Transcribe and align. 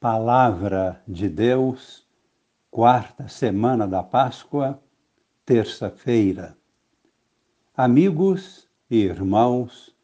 Palavra 0.00 1.02
de 1.06 1.28
Deus, 1.28 2.08
quarta 2.70 3.28
semana 3.28 3.86
da 3.86 4.02
Páscoa, 4.02 4.82
terça-feira. 5.44 6.56
Amigos 7.76 8.66
e 8.90 8.96
irmãos, 8.96 9.94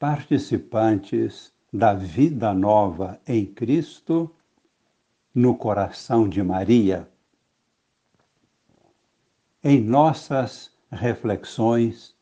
participantes 0.00 1.54
da 1.72 1.94
vida 1.94 2.52
nova 2.52 3.20
em 3.24 3.46
Cristo, 3.46 4.34
no 5.32 5.56
coração 5.56 6.28
de 6.28 6.42
Maria. 6.42 7.08
Em 9.62 9.80
nossas 9.80 10.72
reflexões, 10.90 12.16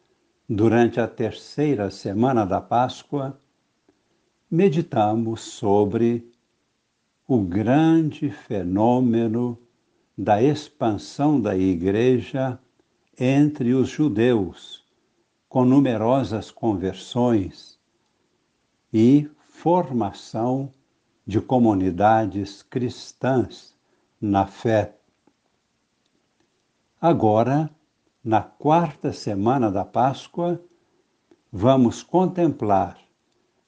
durante 0.47 1.01
a 1.01 1.09
terceira 1.09 1.91
semana 1.91 2.45
da 2.45 2.61
Páscoa, 2.61 3.41
meditamos 4.51 5.41
sobre 5.41 6.37
o 7.31 7.43
grande 7.43 8.31
fenômeno 8.31 9.59
da 10.17 10.43
expansão 10.43 11.39
da 11.39 11.55
Igreja 11.55 12.59
entre 13.21 13.75
os 13.75 13.91
judeus, 13.91 14.83
com 15.47 15.63
numerosas 15.63 16.51
conversões 16.51 17.79
e 18.91 19.29
formação 19.47 20.73
de 21.27 21.39
comunidades 21.39 22.63
cristãs 22.63 23.77
na 24.19 24.47
fé. 24.47 24.97
Agora, 26.99 27.69
na 28.25 28.41
quarta 28.41 29.13
semana 29.13 29.71
da 29.71 29.85
Páscoa, 29.85 30.59
vamos 31.53 32.03
contemplar 32.03 32.99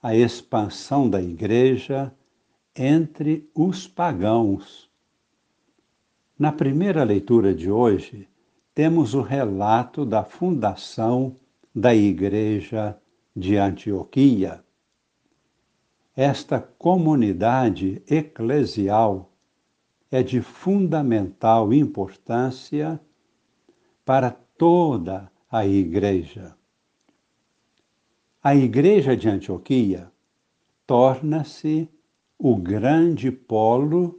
a 0.03 0.17
expansão 0.17 1.11
da 1.11 1.21
Igreja 1.21 2.11
entre 2.83 3.47
os 3.55 3.87
pagãos. 3.87 4.91
Na 6.39 6.51
primeira 6.51 7.05
leitura 7.05 7.55
de 7.55 7.71
hoje, 7.71 8.27
temos 8.75 9.13
o 9.13 9.21
relato 9.21 10.07
da 10.07 10.25
fundação 10.25 11.37
da 11.75 11.95
Igreja 11.95 12.99
de 13.37 13.59
Antioquia. 13.59 14.65
Esta 16.17 16.59
comunidade 16.59 18.03
eclesial 18.09 19.31
é 20.11 20.23
de 20.23 20.41
fundamental 20.41 21.75
importância 21.75 22.99
para 24.07 24.31
toda 24.31 25.31
a 25.51 25.67
Igreja. 25.67 26.57
A 28.43 28.57
Igreja 28.57 29.15
de 29.15 29.29
Antioquia 29.29 30.11
torna-se 30.87 31.87
o 32.43 32.57
grande 32.57 33.31
polo 33.31 34.19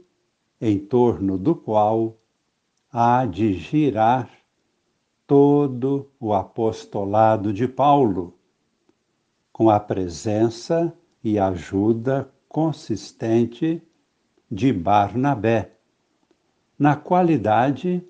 em 0.60 0.78
torno 0.78 1.36
do 1.36 1.56
qual 1.56 2.16
há 2.92 3.26
de 3.26 3.52
girar 3.52 4.30
todo 5.26 6.08
o 6.20 6.32
apostolado 6.32 7.52
de 7.52 7.66
Paulo, 7.66 8.38
com 9.52 9.68
a 9.68 9.80
presença 9.80 10.96
e 11.24 11.36
ajuda 11.36 12.30
consistente 12.48 13.82
de 14.48 14.72
Barnabé, 14.72 15.72
na 16.78 16.94
qualidade 16.94 18.06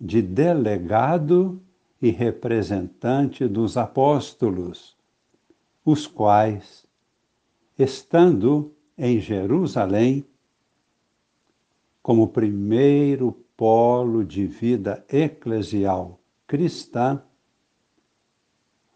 de 0.00 0.22
delegado 0.22 1.60
e 2.00 2.10
representante 2.10 3.48
dos 3.48 3.76
apóstolos, 3.76 4.96
os 5.84 6.06
quais, 6.06 6.86
estando 7.76 8.75
em 8.96 9.20
Jerusalém 9.20 10.24
como 12.02 12.28
primeiro 12.28 13.32
polo 13.56 14.24
de 14.24 14.46
vida 14.46 15.04
eclesial 15.08 16.20
cristã, 16.46 17.20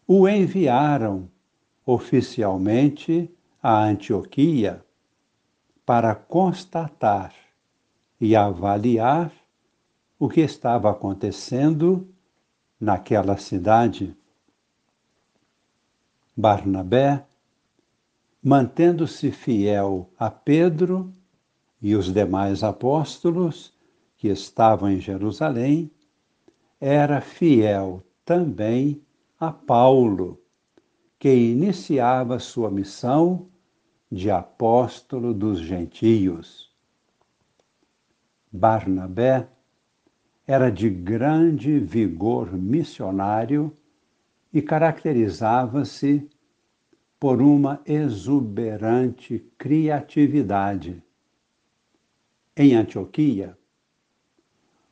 o 0.06 0.28
enviaram 0.28 1.28
oficialmente 1.84 3.28
a 3.62 3.82
Antioquia 3.82 4.84
para 5.84 6.14
constatar 6.14 7.34
e 8.20 8.36
avaliar 8.36 9.32
o 10.19 10.28
que 10.28 10.41
estava 10.41 10.91
acontecendo 10.91 12.08
naquela 12.78 13.36
cidade. 13.36 14.14
Barnabé 16.36 17.24
mantendo-se 18.42 19.30
fiel 19.30 20.10
a 20.18 20.30
Pedro 20.30 21.12
e 21.80 21.94
os 21.94 22.12
demais 22.12 22.62
apóstolos 22.62 23.72
que 24.16 24.28
estavam 24.28 24.90
em 24.90 25.00
Jerusalém, 25.00 25.90
era 26.80 27.20
fiel 27.20 28.02
também 28.24 29.02
a 29.38 29.50
Paulo, 29.50 30.40
que 31.18 31.34
iniciava 31.34 32.38
sua 32.38 32.70
missão 32.70 33.48
de 34.10 34.30
apóstolo 34.30 35.32
dos 35.32 35.60
gentios. 35.60 36.70
Barnabé 38.52 39.48
era 40.46 40.70
de 40.70 40.90
grande 40.90 41.78
vigor 41.78 42.52
missionário 42.52 43.76
e 44.52 44.60
caracterizava-se 44.60 46.28
por 47.20 47.42
uma 47.42 47.82
exuberante 47.84 49.44
criatividade. 49.58 51.03
Em 52.56 52.75
Antioquia, 52.75 53.58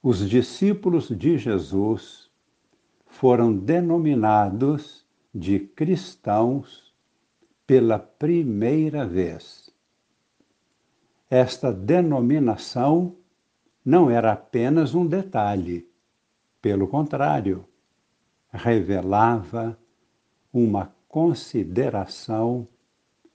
os 0.02 0.28
discípulos 0.28 1.08
de 1.08 1.38
Jesus 1.38 2.30
foram 3.06 3.56
denominados 3.56 5.06
de 5.34 5.58
cristãos 5.58 6.94
pela 7.66 7.98
primeira 7.98 9.06
vez. 9.06 9.70
Esta 11.30 11.72
denominação 11.72 13.16
não 13.82 14.10
era 14.10 14.32
apenas 14.32 14.94
um 14.94 15.06
detalhe, 15.06 15.88
pelo 16.60 16.88
contrário, 16.88 17.64
revelava 18.52 19.78
uma 20.52 20.97
consideração 21.08 22.68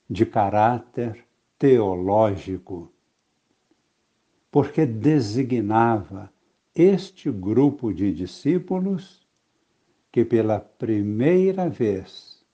de 0.09 0.25
caráter 0.25 1.25
teológico, 1.57 2.91
porque 4.51 4.85
designava 4.85 6.31
este 6.75 7.31
grupo 7.31 7.91
de 7.91 8.13
discípulos 8.13 9.27
que 10.11 10.23
pela 10.23 10.59
primeira 10.59 11.67
vez 11.67 12.45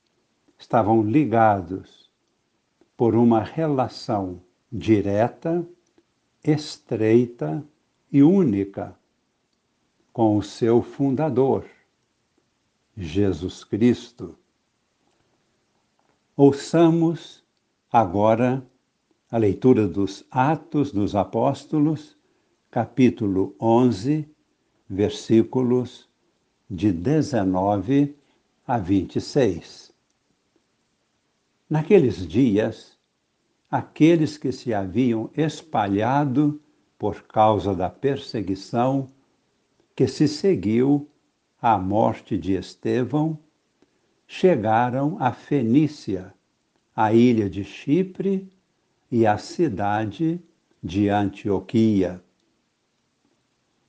estavam 0.57 1.03
ligados 1.03 2.09
por 2.95 3.15
uma 3.15 3.43
relação 3.43 4.41
direta, 4.71 5.67
estreita 6.43 7.63
e 8.11 8.23
única 8.23 8.97
com 10.13 10.37
o 10.37 10.43
seu 10.43 10.81
fundador, 10.81 11.65
Jesus 12.95 13.63
Cristo. 13.63 14.37
Ouçamos 16.41 17.43
agora 17.91 18.65
a 19.29 19.37
leitura 19.37 19.85
dos 19.85 20.23
Atos 20.31 20.89
dos 20.89 21.13
Apóstolos, 21.13 22.15
capítulo 22.71 23.53
11, 23.59 24.25
versículos 24.89 26.09
de 26.69 26.93
19 26.93 28.15
a 28.65 28.77
26. 28.77 29.93
Naqueles 31.69 32.25
dias, 32.25 32.97
aqueles 33.69 34.37
que 34.37 34.53
se 34.53 34.73
haviam 34.73 35.29
espalhado 35.35 36.61
por 36.97 37.23
causa 37.23 37.75
da 37.75 37.89
perseguição 37.89 39.09
que 39.93 40.07
se 40.07 40.25
seguiu 40.25 41.05
à 41.61 41.77
morte 41.77 42.37
de 42.37 42.53
Estevão, 42.53 43.37
chegaram 44.31 45.17
a 45.19 45.33
Fenícia, 45.33 46.31
a 47.01 47.13
ilha 47.13 47.49
de 47.49 47.63
Chipre 47.63 48.45
e 49.09 49.25
a 49.25 49.37
cidade 49.37 50.37
de 50.83 51.07
Antioquia. 51.07 52.21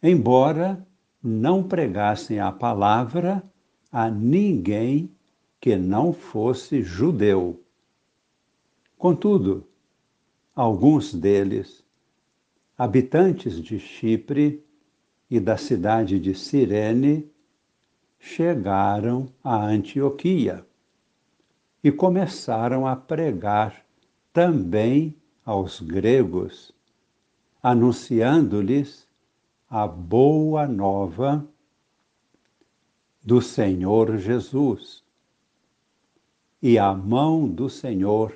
Embora 0.00 0.86
não 1.20 1.60
pregassem 1.60 2.38
a 2.38 2.52
palavra 2.52 3.42
a 3.90 4.08
ninguém 4.08 5.10
que 5.60 5.74
não 5.74 6.12
fosse 6.12 6.84
judeu. 6.84 7.60
Contudo, 8.96 9.66
alguns 10.54 11.12
deles, 11.12 11.84
habitantes 12.78 13.60
de 13.60 13.80
Chipre 13.80 14.64
e 15.28 15.40
da 15.40 15.56
cidade 15.56 16.20
de 16.20 16.32
Cirene, 16.32 17.28
chegaram 18.20 19.28
a 19.42 19.56
Antioquia 19.56 20.64
e 21.82 21.90
começaram 21.90 22.86
a 22.86 22.94
pregar 22.94 23.84
também 24.32 25.16
aos 25.44 25.80
gregos 25.80 26.72
anunciando-lhes 27.62 29.06
a 29.68 29.86
boa 29.86 30.66
nova 30.66 31.46
do 33.22 33.40
Senhor 33.40 34.16
Jesus. 34.18 35.02
E 36.62 36.78
a 36.78 36.92
mão 36.94 37.48
do 37.48 37.68
Senhor 37.68 38.34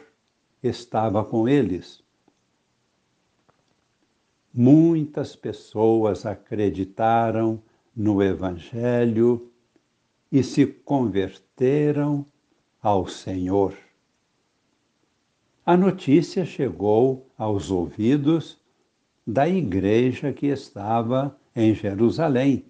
estava 0.62 1.24
com 1.24 1.48
eles. 1.48 2.02
Muitas 4.52 5.34
pessoas 5.34 6.24
acreditaram 6.24 7.62
no 7.94 8.22
Evangelho 8.22 9.50
e 10.30 10.42
se 10.42 10.66
converteram 10.66 12.26
ao 12.84 13.06
Senhor. 13.06 13.74
A 15.64 15.74
notícia 15.74 16.44
chegou 16.44 17.30
aos 17.38 17.70
ouvidos 17.70 18.60
da 19.26 19.48
igreja 19.48 20.34
que 20.34 20.48
estava 20.48 21.34
em 21.56 21.74
Jerusalém. 21.74 22.66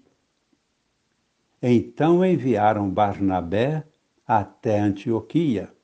Então 1.61 2.25
enviaram 2.25 2.89
Barnabé 2.89 3.85
até 4.25 4.79
Antioquia. 4.79 5.75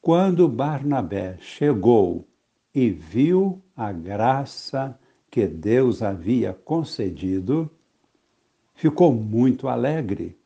Quando 0.00 0.48
Barnabé 0.48 1.36
chegou 1.38 2.26
e 2.74 2.90
viu 2.90 3.62
a 3.76 3.92
graça 3.92 4.98
que 5.30 5.46
Deus 5.46 6.02
havia 6.02 6.52
concedido, 6.52 7.70
ficou 8.74 9.12
muito 9.12 9.68
alegre 9.68 10.37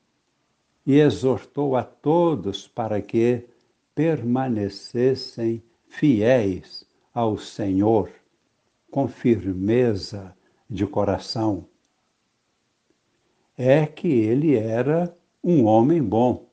e 0.87 0.99
exortou 0.99 1.76
a 1.76 1.82
todos 1.82 2.67
para 2.67 3.00
que 3.00 3.44
permanecessem 3.94 5.62
fiéis 5.87 6.84
ao 7.14 7.38
Senhor 7.38 8.11
com 8.90 9.06
firmeza 9.06 10.37
de 10.69 10.87
coração. 10.87 11.67
É 13.56 13.87
que 13.87 14.08
ele 14.08 14.56
era 14.56 15.14
um 15.43 15.64
homem 15.64 16.02
bom, 16.02 16.49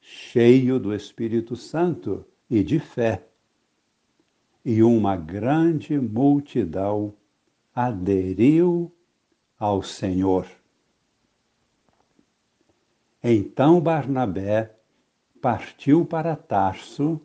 cheio 0.00 0.78
do 0.78 0.94
Espírito 0.94 1.54
Santo 1.54 2.24
e 2.50 2.62
de 2.62 2.78
fé. 2.78 3.26
E 4.64 4.82
uma 4.82 5.16
grande 5.16 5.98
multidão 5.98 7.14
aderiu 7.74 8.90
ao 9.58 9.82
Senhor. 9.82 10.46
Então 13.26 13.80
Barnabé 13.80 14.76
partiu 15.40 16.04
para 16.04 16.36
Tarso 16.36 17.18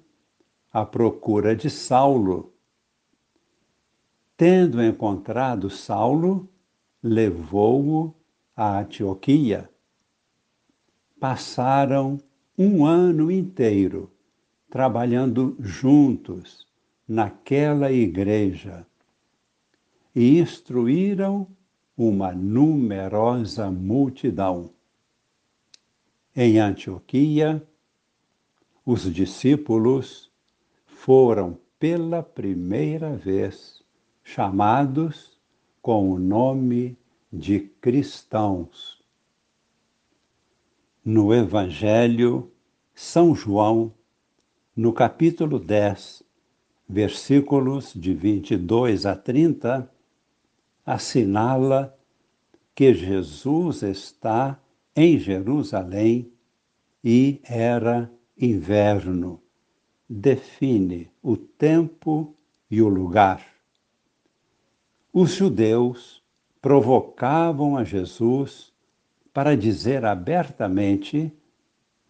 à 0.72 0.86
procura 0.86 1.54
de 1.54 1.70
Saulo. 1.70 2.54
Tendo 4.38 4.82
encontrado 4.82 5.70
Saulo, 5.70 6.48
levou-o 7.04 8.16
a 8.56 8.80
Antioquia. 8.80 9.70
Passaram 11.20 12.18
um 12.58 12.86
ano 12.86 13.30
inteiro 13.30 14.10
trabalhando 14.70 15.58
juntos 15.60 16.66
naquela 17.06 17.92
igreja 17.92 18.88
e 20.16 20.40
instruíram 20.40 21.46
uma 21.98 22.32
numerosa 22.32 23.70
multidão. 23.70 24.79
Em 26.42 26.58
Antioquia, 26.58 27.62
os 28.86 29.14
discípulos 29.14 30.32
foram 30.86 31.60
pela 31.78 32.24
primeira 32.24 33.14
vez 33.14 33.84
chamados 34.24 35.38
com 35.82 36.10
o 36.10 36.18
nome 36.18 36.98
de 37.30 37.60
cristãos. 37.60 39.04
No 41.04 41.34
Evangelho, 41.34 42.50
São 42.96 43.36
João, 43.36 43.94
no 44.74 44.94
capítulo 44.94 45.60
10, 45.60 46.24
versículos 46.88 47.92
de 47.94 48.14
22 48.14 49.06
a 49.06 49.14
30, 49.14 49.92
assinala 50.86 52.00
que 52.74 52.94
Jesus 52.94 53.84
está 53.84 54.58
em 55.00 55.18
Jerusalém 55.18 56.30
e 57.02 57.40
era 57.46 58.12
inverno. 58.38 59.42
Define 60.10 61.10
o 61.24 61.38
tempo 61.38 62.36
e 62.70 62.82
o 62.82 62.90
lugar. 62.90 63.42
Os 65.14 65.36
judeus 65.36 66.22
provocavam 66.62 67.78
a 67.78 67.86
Jesus 67.86 68.74
para 69.34 69.56
dizer 69.56 70.04
abertamente 70.04 71.32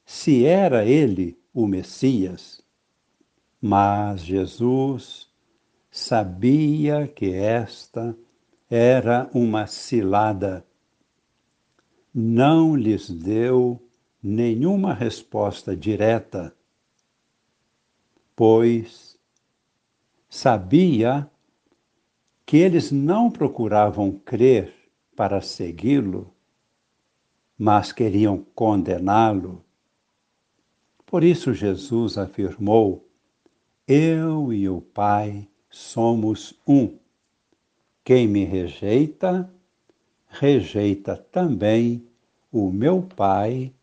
se 0.03 0.43
era 0.45 0.83
ele 0.83 1.37
o 1.53 1.67
Messias. 1.67 2.59
Mas 3.61 4.21
Jesus 4.21 5.29
sabia 5.91 7.07
que 7.07 7.31
esta 7.33 8.17
era 8.67 9.29
uma 9.31 9.67
cilada 9.67 10.65
não 12.13 12.75
lhes 12.75 13.09
deu 13.09 13.81
nenhuma 14.21 14.93
resposta 14.93 15.75
direta, 15.75 16.53
pois 18.35 19.17
sabia 20.29 21.29
que 22.45 22.57
eles 22.57 22.91
não 22.91 23.29
procuravam 23.29 24.11
crer 24.11 24.73
para 25.15 25.41
segui-lo, 25.41 26.33
mas 27.57 27.91
queriam 27.91 28.45
condená-lo. 28.55 29.63
Por 31.05 31.23
isso 31.23 31.53
Jesus 31.53 32.17
afirmou: 32.17 33.07
Eu 33.87 34.53
e 34.53 34.69
o 34.69 34.81
Pai 34.81 35.47
somos 35.69 36.53
um. 36.67 36.97
Quem 38.03 38.27
me 38.27 38.45
rejeita, 38.45 39.51
rejeita 40.29 41.17
também 41.31 42.07
o 42.51 42.71
meu 42.71 43.01
Pai 43.01 43.73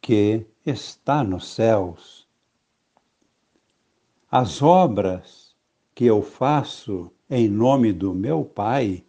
que 0.00 0.46
está 0.64 1.24
nos 1.24 1.48
céus. 1.48 2.28
As 4.30 4.62
obras 4.62 5.56
que 5.94 6.04
eu 6.04 6.22
faço 6.22 7.10
em 7.28 7.48
nome 7.48 7.92
do 7.92 8.14
meu 8.14 8.44
Pai 8.44 9.04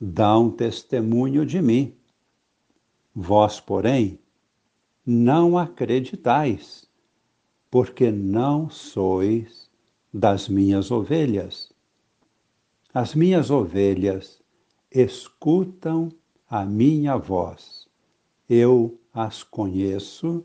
dão 0.00 0.50
testemunho 0.50 1.44
de 1.44 1.60
mim. 1.60 1.94
Vós, 3.14 3.60
porém, 3.60 4.18
não 5.04 5.58
acreditais, 5.58 6.88
porque 7.70 8.10
não 8.10 8.70
sois 8.70 9.68
das 10.12 10.48
minhas 10.48 10.90
ovelhas. 10.90 11.72
As 12.94 13.14
minhas 13.14 13.50
ovelhas 13.50 14.39
escutam 14.90 16.10
a 16.48 16.64
minha 16.64 17.16
voz. 17.16 17.86
Eu 18.48 18.98
as 19.12 19.42
conheço 19.42 20.44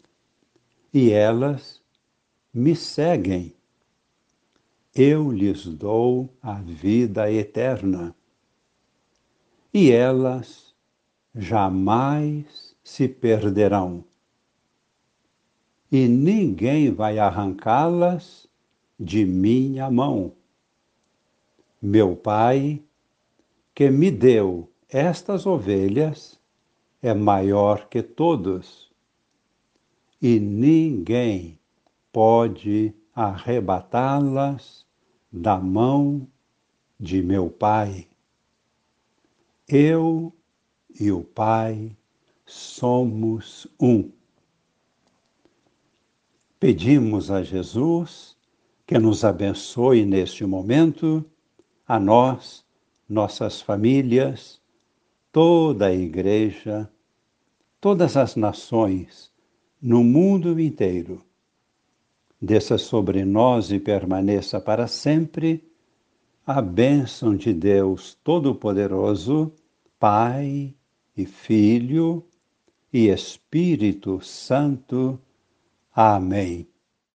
e 0.93 1.11
elas 1.11 1.81
me 2.53 2.75
seguem. 2.75 3.55
Eu 4.93 5.31
lhes 5.31 5.65
dou 5.65 6.29
a 6.41 6.53
vida 6.53 7.31
eterna 7.31 8.15
e 9.73 9.91
elas 9.91 10.73
jamais 11.33 12.75
se 12.83 13.09
perderão. 13.09 14.05
E 15.91 16.07
ninguém 16.07 16.93
vai 16.93 17.19
arrancá-las 17.19 18.47
de 18.97 19.25
minha 19.25 19.91
mão. 19.91 20.31
Meu 21.81 22.15
Pai 22.15 22.81
que 23.75 23.91
me 23.91 24.09
deu 24.09 24.71
estas 24.87 25.45
ovelhas 25.45 26.39
é 27.01 27.13
maior 27.13 27.89
que 27.89 28.01
todos, 28.01 28.89
e 30.21 30.39
ninguém 30.39 31.59
pode 32.11 32.95
arrebatá-las 33.13 34.85
da 35.29 35.59
mão 35.59 36.25
de 36.97 37.21
meu 37.21 37.49
Pai. 37.49 38.07
Eu 39.67 40.31
e 40.97 41.11
o 41.11 41.21
Pai 41.21 41.95
somos 42.45 43.67
um. 43.77 44.09
Pedimos 46.57 47.29
a 47.29 47.43
Jesus 47.43 48.37
que 48.87 48.97
nos 48.97 49.25
abençoe 49.25 50.05
neste 50.05 50.45
momento, 50.45 51.25
a 51.85 51.99
nós 51.99 52.64
nossas 53.07 53.61
famílias, 53.61 54.61
toda 55.31 55.87
a 55.87 55.93
Igreja, 55.93 56.89
todas 57.79 58.17
as 58.17 58.35
nações 58.35 59.31
no 59.81 60.03
mundo 60.03 60.59
inteiro. 60.59 61.21
Desça 62.41 62.77
sobre 62.77 63.23
nós 63.23 63.71
e 63.71 63.79
permaneça 63.79 64.59
para 64.59 64.87
sempre 64.87 65.63
a 66.45 66.61
bênção 66.61 67.35
de 67.35 67.53
Deus 67.53 68.17
Todo-Poderoso, 68.23 69.51
Pai 69.99 70.73
e 71.17 71.25
Filho 71.25 72.25
e 72.93 73.07
Espírito 73.07 74.21
Santo. 74.21 75.19
Amém. 75.93 76.74